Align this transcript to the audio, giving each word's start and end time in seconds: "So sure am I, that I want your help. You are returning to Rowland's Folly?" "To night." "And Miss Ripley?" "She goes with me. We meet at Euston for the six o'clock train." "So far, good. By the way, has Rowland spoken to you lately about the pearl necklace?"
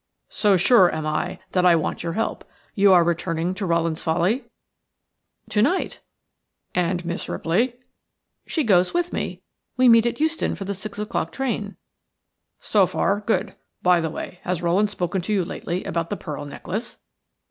"So 0.29 0.57
sure 0.57 0.91
am 0.91 1.05
I, 1.05 1.37
that 1.51 1.63
I 1.63 1.75
want 1.75 2.01
your 2.01 2.13
help. 2.13 2.43
You 2.73 2.91
are 2.91 3.03
returning 3.03 3.53
to 3.53 3.67
Rowland's 3.67 4.01
Folly?" 4.01 4.45
"To 5.49 5.61
night." 5.61 5.99
"And 6.73 7.05
Miss 7.05 7.29
Ripley?" 7.29 7.75
"She 8.47 8.63
goes 8.63 8.95
with 8.95 9.13
me. 9.13 9.43
We 9.77 9.87
meet 9.87 10.07
at 10.07 10.19
Euston 10.19 10.55
for 10.55 10.65
the 10.65 10.73
six 10.73 10.97
o'clock 10.97 11.31
train." 11.31 11.77
"So 12.59 12.87
far, 12.87 13.19
good. 13.27 13.55
By 13.83 14.01
the 14.01 14.09
way, 14.09 14.39
has 14.41 14.63
Rowland 14.63 14.89
spoken 14.89 15.21
to 15.21 15.33
you 15.33 15.45
lately 15.45 15.83
about 15.83 16.09
the 16.09 16.17
pearl 16.17 16.45
necklace?" 16.45 16.97